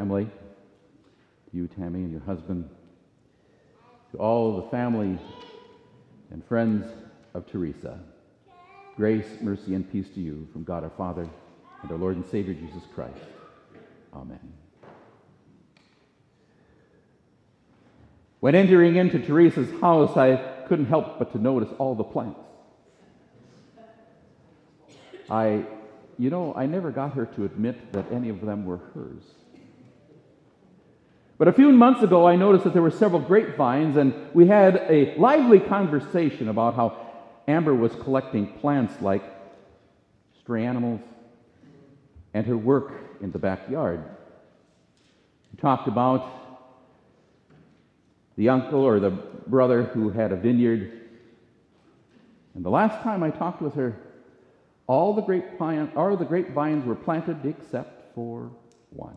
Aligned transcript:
family, 0.00 0.24
to 0.24 1.56
you, 1.56 1.68
Tammy, 1.68 1.98
and 1.98 2.10
your 2.10 2.22
husband, 2.22 2.66
to 4.10 4.16
all 4.16 4.56
the 4.56 4.70
family 4.70 5.18
and 6.30 6.42
friends 6.46 6.86
of 7.34 7.46
Teresa. 7.46 8.00
Grace, 8.96 9.26
mercy, 9.42 9.74
and 9.74 9.92
peace 9.92 10.08
to 10.14 10.20
you 10.20 10.48
from 10.54 10.64
God 10.64 10.84
our 10.84 10.90
Father 10.96 11.28
and 11.82 11.92
our 11.92 11.98
Lord 11.98 12.16
and 12.16 12.24
Savior 12.24 12.54
Jesus 12.54 12.82
Christ. 12.94 13.20
Amen. 14.14 14.40
When 18.40 18.54
entering 18.54 18.96
into 18.96 19.18
Teresa's 19.18 19.70
house, 19.82 20.16
I 20.16 20.36
couldn't 20.66 20.86
help 20.86 21.18
but 21.18 21.32
to 21.32 21.38
notice 21.38 21.68
all 21.78 21.94
the 21.94 22.04
plants. 22.04 22.40
I, 25.28 25.66
you 26.18 26.30
know, 26.30 26.54
I 26.54 26.64
never 26.64 26.90
got 26.90 27.12
her 27.12 27.26
to 27.26 27.44
admit 27.44 27.92
that 27.92 28.10
any 28.10 28.30
of 28.30 28.40
them 28.40 28.64
were 28.64 28.78
hers. 28.94 29.24
But 31.40 31.48
a 31.48 31.54
few 31.54 31.72
months 31.72 32.02
ago, 32.02 32.26
I 32.26 32.36
noticed 32.36 32.64
that 32.64 32.74
there 32.74 32.82
were 32.82 32.90
several 32.90 33.22
grapevines, 33.22 33.96
and 33.96 34.12
we 34.34 34.46
had 34.46 34.76
a 34.90 35.14
lively 35.16 35.58
conversation 35.58 36.50
about 36.50 36.74
how 36.74 36.98
Amber 37.48 37.74
was 37.74 37.94
collecting 37.94 38.46
plants 38.58 39.00
like 39.00 39.22
stray 40.38 40.66
animals 40.66 41.00
and 42.34 42.46
her 42.46 42.58
work 42.58 42.92
in 43.22 43.32
the 43.32 43.38
backyard. 43.38 44.04
We 45.50 45.58
talked 45.58 45.88
about 45.88 46.30
the 48.36 48.50
uncle 48.50 48.82
or 48.82 49.00
the 49.00 49.08
brother 49.46 49.84
who 49.84 50.10
had 50.10 50.32
a 50.32 50.36
vineyard. 50.36 50.92
And 52.54 52.62
the 52.62 52.68
last 52.68 53.02
time 53.02 53.22
I 53.22 53.30
talked 53.30 53.62
with 53.62 53.76
her, 53.76 53.96
all 54.86 55.14
the 55.14 55.22
grapevine, 55.22 55.90
all 55.96 56.14
the 56.18 56.26
grapevines 56.26 56.84
were 56.84 56.96
planted 56.96 57.46
except 57.46 58.14
for 58.14 58.50
one. 58.90 59.16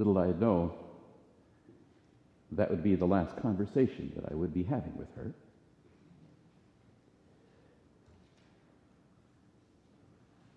Little 0.00 0.16
I 0.16 0.28
know, 0.28 0.72
that 2.52 2.70
would 2.70 2.82
be 2.82 2.94
the 2.94 3.04
last 3.04 3.36
conversation 3.42 4.10
that 4.16 4.32
I 4.32 4.34
would 4.34 4.54
be 4.54 4.62
having 4.62 4.96
with 4.96 5.14
her. 5.14 5.34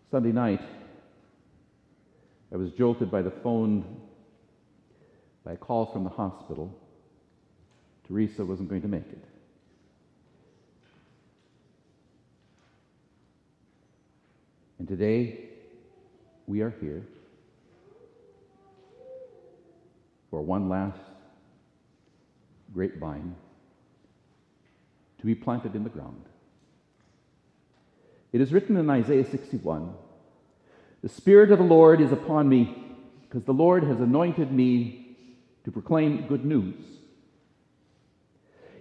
Sunday 0.10 0.32
night, 0.32 0.62
I 2.54 2.56
was 2.56 2.72
jolted 2.72 3.12
by 3.12 3.22
the 3.22 3.34
phone 3.44 3.84
by 5.44 5.52
a 5.52 5.58
call 5.58 5.88
from 5.88 6.06
the 6.06 6.10
hospital. 6.10 6.74
Teresa 8.08 8.46
wasn't 8.46 8.70
going 8.70 8.84
to 8.84 8.88
make 8.88 9.10
it. 9.10 9.26
And 14.80 14.88
today, 14.88 15.50
we 16.48 16.62
are 16.62 16.74
here 16.80 17.04
for 20.34 20.42
one 20.42 20.68
last 20.68 20.98
grapevine 22.74 23.36
to 25.20 25.26
be 25.28 25.36
planted 25.36 25.76
in 25.76 25.84
the 25.84 25.92
ground. 25.92 26.24
It 28.32 28.42
is 28.42 28.52
written 28.52 28.76
in 28.78 28.90
Isaiah 28.90 29.30
61 29.30 29.94
The 31.04 31.10
Spirit 31.10 31.52
of 31.52 31.60
the 31.60 31.66
Lord 31.66 32.02
is 32.02 32.12
upon 32.12 32.50
me, 32.50 32.76
because 33.22 33.44
the 33.44 33.54
Lord 33.54 33.84
has 33.84 34.00
anointed 34.00 34.52
me 34.52 35.16
to 35.66 35.72
proclaim 35.72 36.26
good 36.26 36.44
news. 36.44 36.84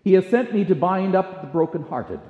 He 0.05 0.15
has 0.15 0.27
sent 0.29 0.55
me 0.55 0.65
to 0.65 0.75
bind 0.75 1.15
up 1.15 1.43
the 1.43 1.49
brokenhearted, 1.49 2.21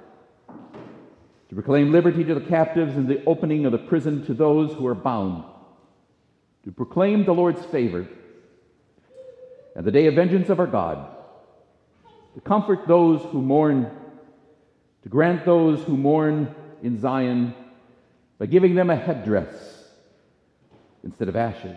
to 0.48 1.55
proclaim 1.55 1.93
liberty 1.93 2.25
to 2.25 2.34
the 2.34 2.41
captives 2.41 2.97
and 2.97 3.06
the 3.06 3.25
opening 3.25 3.67
of 3.67 3.70
the 3.70 3.78
prison 3.78 4.27
to 4.27 4.34
those 4.34 4.73
who 4.73 4.84
are 4.89 4.97
bound, 4.97 5.45
to 6.65 6.72
proclaim 6.72 7.25
the 7.25 7.32
Lord's 7.32 7.65
favor 7.66 8.09
and 9.75 9.84
the 9.84 9.91
day 9.91 10.06
of 10.06 10.15
vengeance 10.15 10.49
of 10.49 10.60
our 10.60 10.66
God, 10.66 11.09
to 12.34 12.41
comfort 12.41 12.87
those 12.87 13.22
who 13.31 13.41
mourn, 13.41 13.91
to 15.03 15.09
grant 15.09 15.44
those 15.44 15.83
who 15.84 15.97
mourn 15.97 16.55
in 16.83 17.00
Zion 17.00 17.55
by 18.38 18.47
giving 18.47 18.75
them 18.75 18.91
a 18.91 18.97
headdress 18.97 19.88
instead 21.05 21.28
of 21.28 21.37
ashes, 21.37 21.77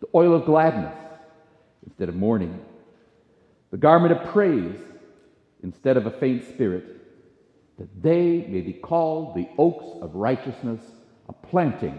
the 0.00 0.08
oil 0.14 0.34
of 0.34 0.44
gladness 0.44 0.96
instead 1.86 2.08
of 2.08 2.14
mourning, 2.14 2.64
the 3.70 3.76
garment 3.76 4.12
of 4.12 4.32
praise 4.32 4.78
instead 5.62 5.96
of 5.96 6.06
a 6.06 6.10
faint 6.10 6.44
spirit, 6.48 6.84
that 7.78 8.02
they 8.02 8.46
may 8.48 8.60
be 8.60 8.72
called 8.72 9.34
the 9.34 9.48
oaks 9.58 9.86
of 10.02 10.14
righteousness, 10.14 10.80
a 11.28 11.32
planting 11.32 11.98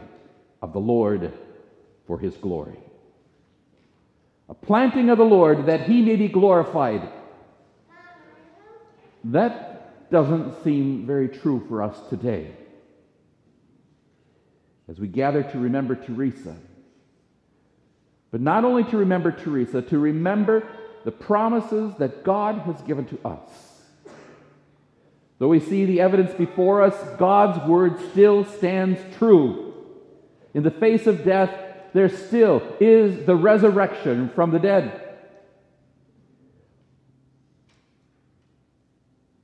of 0.62 0.74
the 0.74 0.80
Lord 0.80 1.34
for 2.08 2.20
his 2.20 2.36
glory. 2.38 2.78
A 4.54 4.66
planting 4.66 5.10
of 5.10 5.18
the 5.18 5.24
Lord 5.24 5.66
that 5.66 5.90
he 5.90 6.04
may 6.04 6.16
be 6.16 6.28
glorified. 6.28 7.10
That 9.24 10.12
doesn't 10.12 10.64
seem 10.64 11.08
very 11.08 11.28
true 11.28 11.66
for 11.68 11.82
us 11.82 11.98
today. 12.10 12.52
As 14.88 15.00
we 15.00 15.08
gather 15.08 15.42
to 15.42 15.58
remember 15.58 15.96
Teresa, 15.96 16.56
but 18.30 18.42
not 18.42 18.64
only 18.64 18.84
to 18.84 18.98
remember 18.98 19.32
Teresa, 19.32 19.82
to 19.82 19.98
remember 19.98 20.68
the 21.04 21.12
promises 21.12 21.96
that 21.98 22.24
God 22.24 22.60
has 22.60 22.80
given 22.84 23.06
to 23.06 23.28
us. 23.28 23.50
Though 25.40 25.48
we 25.48 25.62
see 25.62 25.86
the 25.86 26.02
evidence 26.02 26.32
before 26.36 26.84
us, 26.84 27.18
God's 27.18 27.68
word 27.68 28.00
still 28.12 28.46
stands 28.46 29.00
true. 29.18 29.74
In 30.54 30.62
the 30.62 30.70
face 30.70 31.08
of 31.08 31.24
death, 31.24 31.50
there 31.94 32.10
still 32.10 32.62
is 32.80 33.26
the 33.26 33.36
resurrection 33.36 34.30
from 34.30 34.52
the 34.52 34.60
dead. 34.60 35.00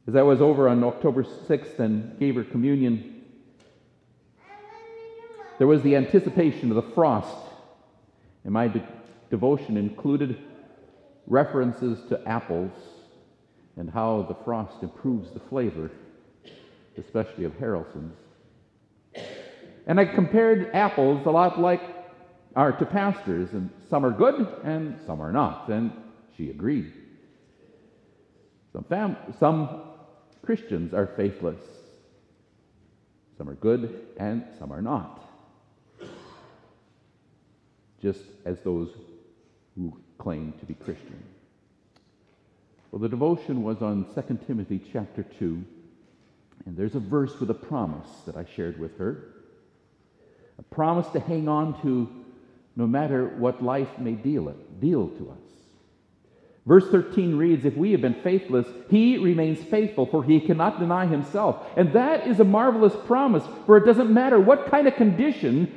As 0.08 0.16
I 0.16 0.24
was 0.24 0.42
over 0.42 0.68
on 0.68 0.84
October 0.84 1.24
6th 1.24 1.78
and 1.78 2.20
gave 2.20 2.36
her 2.36 2.44
communion, 2.44 3.22
there 5.60 5.68
was 5.68 5.84
the 5.84 5.96
anticipation 5.96 6.72
of 6.72 6.76
the 6.76 6.94
frost, 6.94 7.36
and 8.44 8.54
my 8.54 8.68
de- 8.68 8.88
devotion 9.30 9.78
included 9.78 10.40
references 11.28 12.00
to 12.10 12.28
apples 12.28 12.72
and 13.78 13.90
how 13.90 14.24
the 14.24 14.36
frost 14.44 14.81
improves 14.81 15.30
the 15.31 15.40
flavor, 15.40 15.92
especially 16.98 17.44
of 17.44 17.52
Haralson's. 17.60 18.18
And 19.86 20.00
I 20.00 20.06
compared 20.06 20.72
apples 20.74 21.26
a 21.28 21.30
lot 21.30 21.60
like 21.60 21.99
are 22.56 22.72
to 22.72 22.86
pastors, 22.86 23.54
and 23.54 23.70
some 23.90 24.06
are 24.06 24.12
good 24.12 24.48
and 24.64 25.00
some 25.06 25.22
are 25.22 25.32
not. 25.32 25.70
And 25.70 25.92
she 26.36 26.50
agreed. 26.50 26.94
Some, 28.74 28.84
fam- 28.84 29.18
some 29.40 29.82
Christians 30.46 30.94
are 30.94 31.08
faithless. 31.08 31.62
Some 33.38 33.50
are 33.50 33.56
good 33.56 34.08
and 34.18 34.46
some 34.58 34.72
are 34.72 34.82
not. 34.82 35.24
Just 38.02 38.22
as 38.46 38.60
those 38.62 38.90
who 39.76 39.98
claim 40.18 40.54
to 40.60 40.66
be 40.66 40.74
Christian. 40.74 41.24
Well, 42.92 43.00
the 43.00 43.10
devotion 43.10 43.64
was 43.64 43.81
on 43.81 44.06
2 44.16 44.40
Timothy 44.48 44.81
chapter 44.92 45.24
2, 45.24 45.64
and 46.66 46.76
there's 46.76 46.96
a 46.96 47.00
verse 47.00 47.40
with 47.40 47.50
a 47.50 47.56
promise 47.56 48.08
that 48.26 48.36
I 48.36 48.46
shared 48.56 48.80
with 48.80 48.98
her. 48.98 49.36
A 50.58 50.64
promise 50.64 51.08
to 51.10 51.20
hang 51.20 51.48
on 51.48 51.80
to 51.84 52.10
no 52.75 52.88
matter 52.88 53.28
what 53.38 53.63
life 53.63 53.97
may 53.97 54.13
deal, 54.13 54.50
it, 54.50 54.80
deal 54.80 55.07
to 55.09 55.31
us. 55.31 55.50
Verse 56.66 56.88
13 56.90 57.35
reads, 57.35 57.66
If 57.66 57.75
we 57.75 57.91
have 57.94 58.02
been 58.02 58.22
faithless, 58.22 58.68
he 58.90 59.18
remains 59.18 59.62
faithful, 59.63 60.06
for 60.06 60.24
he 60.24 60.39
cannot 60.39 60.80
deny 60.80 61.06
himself. 61.07 61.66
And 61.75 61.94
that 61.94 62.27
is 62.27 62.39
a 62.39 62.44
marvelous 62.44 62.95
promise, 63.07 63.44
for 63.66 63.77
it 63.77 63.86
doesn't 63.86 64.13
matter 64.13 64.39
what 64.39 64.69
kind 64.69 64.88
of 64.88 64.95
condition 64.95 65.74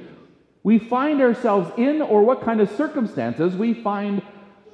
we 0.62 0.78
find 0.78 1.20
ourselves 1.20 1.70
in 1.76 2.02
or 2.02 2.22
what 2.22 2.42
kind 2.42 2.60
of 2.60 2.70
circumstances 2.70 3.56
we 3.56 3.74
find 3.74 4.22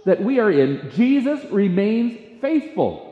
that 0.05 0.23
we 0.23 0.39
are 0.39 0.51
in, 0.51 0.91
Jesus 0.95 1.45
remains 1.51 2.41
faithful. 2.41 3.05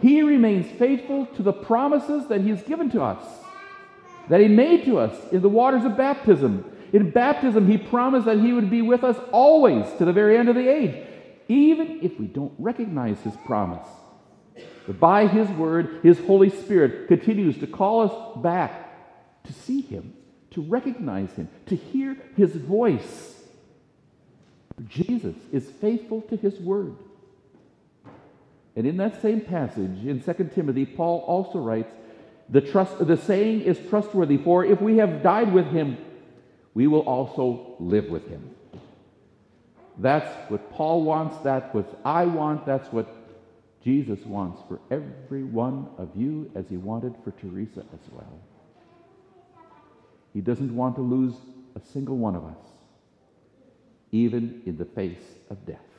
He 0.00 0.22
remains 0.22 0.66
faithful 0.78 1.26
to 1.26 1.42
the 1.42 1.52
promises 1.52 2.28
that 2.28 2.42
he 2.42 2.50
has 2.50 2.62
given 2.62 2.90
to 2.90 3.02
us, 3.02 3.22
that 4.28 4.40
he 4.40 4.48
made 4.48 4.84
to 4.84 4.98
us 4.98 5.14
in 5.32 5.42
the 5.42 5.48
waters 5.48 5.84
of 5.84 5.96
baptism. 5.96 6.64
In 6.92 7.10
baptism, 7.10 7.66
he 7.66 7.78
promised 7.78 8.26
that 8.26 8.40
he 8.40 8.52
would 8.52 8.70
be 8.70 8.82
with 8.82 9.04
us 9.04 9.16
always 9.32 9.86
to 9.98 10.04
the 10.04 10.12
very 10.12 10.36
end 10.36 10.48
of 10.48 10.54
the 10.54 10.68
age, 10.68 11.06
even 11.48 12.00
if 12.02 12.18
we 12.18 12.26
don't 12.26 12.54
recognize 12.58 13.20
his 13.20 13.34
promise. 13.44 13.86
But 14.86 14.98
by 14.98 15.26
his 15.26 15.48
word, 15.50 16.00
his 16.02 16.18
Holy 16.20 16.48
Spirit 16.48 17.08
continues 17.08 17.58
to 17.58 17.66
call 17.66 18.02
us 18.02 18.42
back 18.42 19.44
to 19.44 19.52
see 19.52 19.82
him, 19.82 20.14
to 20.52 20.62
recognize 20.62 21.30
him, 21.32 21.48
to 21.66 21.76
hear 21.76 22.16
his 22.36 22.54
voice. 22.54 23.34
Jesus 24.88 25.36
is 25.52 25.70
faithful 25.70 26.22
to 26.22 26.36
his 26.36 26.58
word. 26.58 26.96
And 28.76 28.86
in 28.86 28.96
that 28.98 29.20
same 29.20 29.40
passage 29.40 30.06
in 30.06 30.22
2 30.22 30.50
Timothy, 30.54 30.86
Paul 30.86 31.20
also 31.26 31.58
writes, 31.58 31.92
The, 32.48 32.60
trust, 32.60 33.04
the 33.06 33.16
saying 33.16 33.62
is 33.62 33.78
trustworthy, 33.90 34.38
for 34.38 34.64
if 34.64 34.80
we 34.80 34.98
have 34.98 35.22
died 35.22 35.52
with 35.52 35.66
him, 35.66 35.98
we 36.78 36.86
will 36.86 37.00
also 37.00 37.74
live 37.80 38.08
with 38.08 38.28
him. 38.28 38.54
That's 39.98 40.32
what 40.48 40.70
Paul 40.70 41.02
wants, 41.02 41.36
that's 41.42 41.74
what 41.74 42.00
I 42.04 42.24
want, 42.24 42.64
that's 42.64 42.92
what 42.92 43.12
Jesus 43.82 44.20
wants 44.24 44.62
for 44.68 44.78
every 44.88 45.42
one 45.42 45.88
of 45.98 46.08
you, 46.14 46.48
as 46.54 46.68
he 46.68 46.76
wanted 46.76 47.16
for 47.24 47.32
Teresa 47.32 47.80
as 47.80 48.12
well. 48.12 48.38
He 50.32 50.40
doesn't 50.40 50.72
want 50.72 50.94
to 50.94 51.02
lose 51.02 51.34
a 51.74 51.80
single 51.80 52.16
one 52.16 52.36
of 52.36 52.44
us, 52.44 52.64
even 54.12 54.62
in 54.64 54.78
the 54.78 54.84
face 54.84 55.26
of 55.50 55.66
death. 55.66 55.90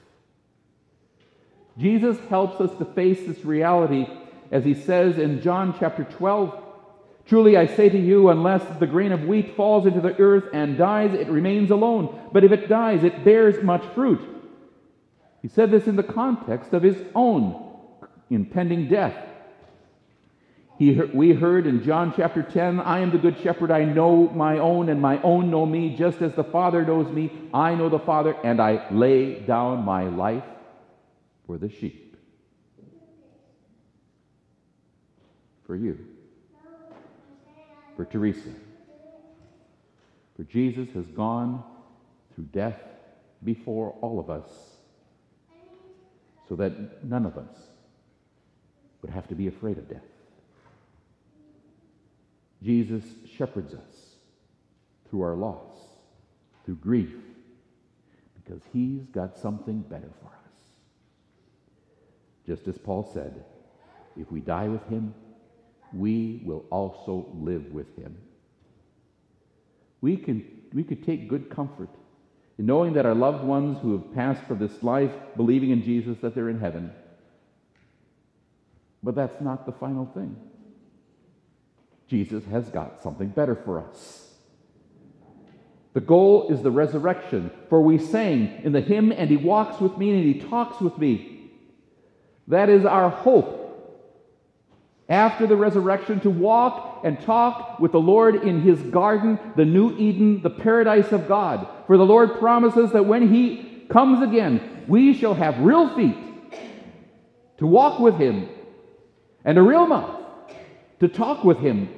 Jesus 1.78 2.18
helps 2.30 2.62
us 2.62 2.74
to 2.78 2.86
face 2.86 3.20
this 3.28 3.44
reality 3.44 4.08
as 4.50 4.64
he 4.64 4.76
says 4.76 5.18
in 5.18 5.42
John 5.42 5.76
chapter 5.78 6.06
12 6.06 6.69
Truly 7.30 7.56
I 7.56 7.68
say 7.68 7.90
to 7.90 8.00
you, 8.00 8.30
unless 8.30 8.64
the 8.80 8.88
grain 8.88 9.12
of 9.12 9.26
wheat 9.26 9.56
falls 9.56 9.86
into 9.86 10.02
the 10.02 10.20
earth 10.20 10.46
and 10.52 10.80
dies, 10.80 11.14
it 11.14 11.28
remains 11.28 11.70
alone. 11.70 12.28
But 12.34 12.44
if 12.44 12.52
it 12.52 12.68
dies, 12.68 13.04
it 13.04 13.24
bears 13.24 13.64
much 13.64 13.86
fruit. 13.94 14.20
He 15.44 15.48
said 15.48 15.70
this 15.70 15.86
in 15.86 15.96
the 15.96 16.02
context 16.02 16.74
of 16.74 16.82
his 16.82 16.98
own 17.14 17.72
impending 18.32 18.88
death. 18.88 19.16
He, 20.80 20.94
we 21.14 21.34
heard 21.34 21.68
in 21.68 21.84
John 21.84 22.14
chapter 22.18 22.42
10 22.42 22.80
I 22.80 23.00
am 23.00 23.12
the 23.12 23.20
good 23.20 23.40
shepherd. 23.44 23.70
I 23.70 23.84
know 23.84 24.30
my 24.30 24.58
own, 24.58 24.90
and 24.90 25.00
my 25.00 25.22
own 25.22 25.52
know 25.52 25.68
me, 25.68 25.96
just 25.96 26.24
as 26.24 26.34
the 26.34 26.44
Father 26.44 26.84
knows 26.84 27.14
me. 27.14 27.32
I 27.54 27.76
know 27.76 27.90
the 27.90 28.00
Father, 28.00 28.36
and 28.44 28.60
I 28.60 28.90
lay 28.90 29.40
down 29.42 29.86
my 29.86 30.06
life 30.06 30.46
for 31.46 31.60
the 31.60 31.70
sheep. 31.70 32.18
For 35.68 35.76
you 35.76 36.00
for 38.00 38.06
Teresa. 38.06 38.48
For 40.38 40.44
Jesus 40.44 40.88
has 40.94 41.06
gone 41.08 41.62
through 42.34 42.46
death 42.54 42.80
before 43.44 43.94
all 44.00 44.22
of 44.22 44.30
us 44.30 44.48
so 46.48 46.56
that 46.56 47.04
none 47.04 47.26
of 47.26 47.38
us 47.38 47.54
would 49.02 49.12
have 49.12 49.28
to 49.28 49.36
be 49.36 49.48
afraid 49.48 49.78
of 49.78 49.90
death. 49.90 50.00
Jesus 52.64 53.04
shepherds 53.38 53.74
us 53.74 54.16
through 55.10 55.24
our 55.24 55.36
loss, 55.36 55.74
through 56.64 56.76
grief, 56.76 57.12
because 58.42 58.62
he's 58.72 59.08
got 59.08 59.38
something 59.38 59.82
better 59.82 60.10
for 60.22 60.28
us. 60.28 60.62
Just 62.48 62.66
as 62.70 62.78
Paul 62.78 63.12
said, 63.14 63.44
if 64.18 64.32
we 64.32 64.40
die 64.40 64.70
with 64.70 64.88
him, 64.88 65.14
we 65.94 66.42
will 66.46 66.66
also 66.70 67.28
live 67.34 67.72
with 67.72 67.96
him. 67.98 68.18
We, 70.02 70.18
can, 70.18 70.46
we 70.74 70.84
could 70.84 71.06
take 71.06 71.28
good 71.28 71.50
comfort 71.50 71.90
in 72.58 72.66
knowing 72.66 72.94
that 72.94 73.06
our 73.06 73.16
loved 73.16 73.44
ones 73.44 73.80
who 73.82 73.94
have 73.94 74.14
passed 74.14 74.44
from 74.44 74.60
this 74.60 74.84
life, 74.84 75.12
believing 75.36 75.72
in 75.72 75.84
Jesus, 75.84 76.18
that 76.22 76.36
they're 76.36 76.50
in 76.50 76.60
heaven. 76.60 76.92
But 79.02 79.16
that's 79.16 79.42
not 79.42 79.66
the 79.66 79.72
final 79.72 80.06
thing. 80.06 80.36
Jesus 82.08 82.44
has 82.46 82.68
got 82.70 83.02
something 83.02 83.30
better 83.30 83.56
for 83.56 83.80
us. 83.80 84.26
The 85.94 86.02
goal 86.02 86.50
is 86.50 86.62
the 86.62 86.72
resurrection, 86.72 87.52
for 87.70 87.82
we 87.82 87.98
sang 87.98 88.62
in 88.64 88.74
the 88.74 88.82
hymn, 88.82 89.12
and 89.12 89.30
he 89.30 89.38
walks 89.38 89.80
with 89.82 89.98
me 89.98 90.12
and 90.12 90.24
he 90.24 90.40
talks 90.48 90.80
with 90.80 90.98
me. 90.98 91.52
That 92.48 92.70
is 92.70 92.86
our 92.86 93.10
hope 93.10 93.59
after 95.10 95.48
the 95.48 95.56
resurrection 95.56 96.20
to 96.22 96.30
walk 96.30 97.02
and 97.04 97.20
talk 97.22 97.80
with 97.80 97.92
the 97.92 98.00
Lord 98.00 98.36
in 98.36 98.62
his 98.62 98.80
garden, 98.84 99.40
the 99.56 99.66
new 99.66 99.98
Eden, 99.98 100.42
the 100.42 100.50
paradise 100.50 101.12
of 101.12 101.28
God. 101.28 101.68
For 101.88 101.98
the 101.98 102.06
Lord 102.06 102.38
promises 102.38 102.92
that 102.92 103.06
when 103.06 103.34
he 103.34 103.86
comes 103.90 104.22
again, 104.22 104.86
we 104.88 105.16
shall 105.16 105.34
have 105.34 105.58
real 105.60 105.96
feet 105.96 106.16
to 107.58 107.66
walk 107.66 108.00
with 108.00 108.16
him 108.16 108.48
and 109.44 109.58
a 109.58 109.62
real 109.62 109.88
mouth 109.88 110.22
to 111.00 111.08
talk 111.08 111.44
with 111.44 111.58
him 111.58 111.90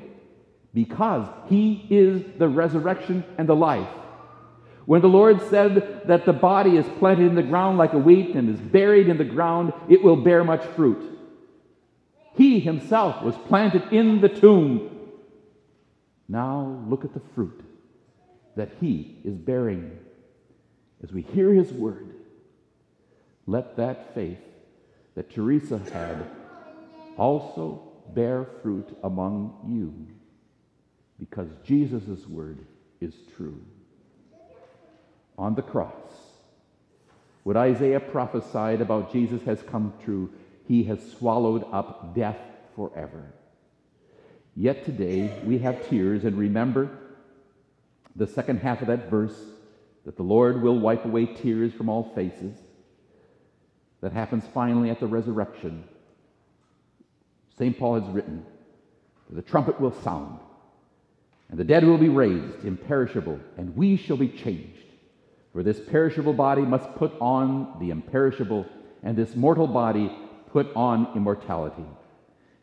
because 0.74 1.28
he 1.48 1.86
is 1.90 2.24
the 2.38 2.48
resurrection 2.48 3.25
and 3.38 3.48
the 3.48 3.56
life. 3.56 3.90
When 4.86 5.02
the 5.02 5.10
Lord 5.10 5.42
said 5.50 6.04
that 6.08 6.25
the 6.25 6.34
body 6.34 6.78
is 6.78 6.86
planted 6.98 7.28
in 7.28 7.36
the 7.36 7.44
ground 7.44 7.78
like 7.78 7.94
a 7.94 7.98
wheat 7.98 8.36
and 8.36 8.50
is 8.50 8.60
buried 8.60 9.10
in 9.10 9.18
the 9.18 9.25
ground, 9.25 9.74
it 9.90 10.02
will 10.02 10.16
bear 10.16 10.44
much 10.44 10.63
fruit. 10.75 11.19
He 12.36 12.60
himself 12.60 13.24
was 13.24 13.36
planted 13.48 13.92
in 13.92 14.22
the 14.22 14.30
tomb. 14.30 14.89
Now 16.28 16.83
look 16.88 17.04
at 17.04 17.13
the 17.13 17.22
fruit 17.36 17.62
that 18.56 18.72
he 18.80 19.18
is 19.24 19.36
bearing. 19.36 20.00
As 21.04 21.12
we 21.12 21.22
hear 21.22 21.54
his 21.54 21.72
word, 21.72 22.13
let 23.48 23.75
that 23.78 24.13
faith 24.13 24.39
that 25.16 25.30
Teresa 25.31 25.80
had 25.92 26.25
also 27.18 27.92
bear 28.13 28.48
fruit 28.62 28.98
among 29.04 29.57
you 29.68 30.07
because 31.19 31.50
Jesus' 31.63 32.27
word 32.27 32.60
is 33.00 33.13
true. 33.36 33.62
On 35.38 35.56
the 35.56 35.62
cross, 35.62 36.12
what 37.44 37.57
Isaiah 37.57 38.00
prophesied 38.00 38.81
about 38.81 39.12
Jesus 39.12 39.42
has 39.44 39.62
come 39.63 39.94
true 40.04 40.31
he 40.71 40.85
has 40.85 41.00
swallowed 41.19 41.65
up 41.73 42.15
death 42.15 42.38
forever. 42.77 43.25
Yet 44.56 44.85
today 44.85 45.38
we 45.44 45.57
have 45.57 45.89
tears 45.89 46.23
and 46.23 46.38
remember 46.38 46.89
the 48.15 48.25
second 48.25 48.59
half 48.59 48.79
of 48.79 48.88
that 48.88 49.09
verse 49.09 49.38
that 50.06 50.15
the 50.15 50.23
Lord 50.23 50.62
will 50.62 50.79
wipe 50.79 51.03
away 51.03 51.25
tears 51.25 51.73
from 51.73 51.89
all 51.89 52.13
faces. 52.15 52.57
That 54.00 54.13
happens 54.13 54.45
finally 54.53 54.89
at 54.89 55.01
the 55.01 55.07
resurrection. 55.07 55.83
St. 57.57 57.77
Paul 57.77 58.00
has 58.00 58.09
written, 58.09 58.45
The 59.29 59.41
trumpet 59.41 59.77
will 59.81 60.01
sound, 60.03 60.39
and 61.50 61.59
the 61.59 61.65
dead 61.65 61.83
will 61.83 61.97
be 61.97 62.07
raised, 62.07 62.63
imperishable, 62.63 63.41
and 63.57 63.75
we 63.75 63.97
shall 63.97 64.15
be 64.15 64.29
changed. 64.29 64.85
For 65.51 65.63
this 65.63 65.81
perishable 65.81 66.31
body 66.31 66.62
must 66.62 66.95
put 66.95 67.12
on 67.19 67.75
the 67.81 67.89
imperishable, 67.89 68.65
and 69.03 69.17
this 69.17 69.35
mortal 69.35 69.67
body 69.67 70.17
put 70.51 70.74
on 70.75 71.07
immortality. 71.15 71.86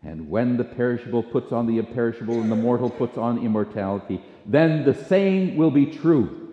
And 0.02 0.30
when 0.30 0.57
the 0.57 0.64
perishable 0.64 1.23
puts 1.23 1.52
on 1.52 1.66
the 1.66 1.78
imperishable 1.78 2.40
and 2.40 2.50
the 2.50 2.57
mortal 2.57 2.88
puts 2.88 3.18
on 3.18 3.45
immortality, 3.45 4.23
then 4.47 4.85
the 4.85 4.95
saying 4.95 5.57
will 5.57 5.71
be 5.71 5.87
true 5.87 6.45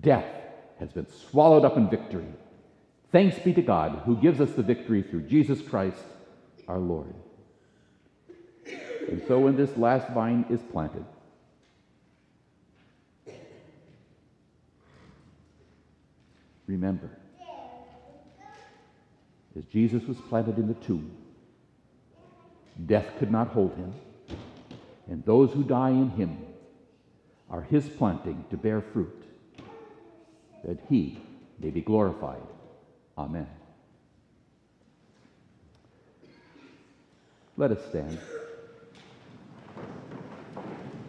Death 0.00 0.26
has 0.78 0.92
been 0.92 1.08
swallowed 1.30 1.64
up 1.64 1.76
in 1.76 1.90
victory. 1.90 2.28
Thanks 3.10 3.38
be 3.38 3.52
to 3.54 3.62
God 3.62 4.02
who 4.04 4.16
gives 4.16 4.40
us 4.40 4.50
the 4.52 4.62
victory 4.62 5.02
through 5.02 5.22
Jesus 5.22 5.60
Christ 5.62 6.02
our 6.68 6.78
Lord. 6.78 7.14
And 9.08 9.22
so 9.26 9.40
when 9.40 9.56
this 9.56 9.76
last 9.76 10.12
vine 10.12 10.44
is 10.50 10.60
planted, 10.70 11.04
remember 16.66 17.10
as 19.58 19.64
Jesus 19.64 20.04
was 20.04 20.16
planted 20.28 20.56
in 20.58 20.68
the 20.68 20.74
tomb. 20.74 21.10
Death 22.86 23.06
could 23.18 23.30
not 23.30 23.48
hold 23.48 23.74
him, 23.74 23.92
and 25.08 25.24
those 25.24 25.52
who 25.52 25.64
die 25.64 25.90
in 25.90 26.10
him 26.10 26.38
are 27.50 27.62
his 27.62 27.88
planting 27.88 28.44
to 28.50 28.56
bear 28.56 28.80
fruit, 28.80 29.24
that 30.64 30.78
he 30.88 31.20
may 31.58 31.70
be 31.70 31.80
glorified. 31.80 32.42
Amen. 33.16 33.48
Let 37.56 37.72
us 37.72 37.84
stand. 37.88 38.18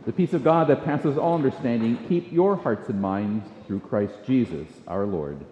The 0.08 0.14
peace 0.14 0.34
of 0.34 0.44
God 0.44 0.70
that 0.70 0.84
passes 0.84 1.20
all 1.20 1.36
understanding, 1.36 2.04
keep 2.08 2.32
your 2.32 2.56
hearts 2.56 2.90
and 2.90 3.00
minds 3.00 3.46
through 3.68 3.82
Christ 3.82 4.16
Jesus 4.26 4.68
our 4.88 5.06
Lord. 5.06 5.46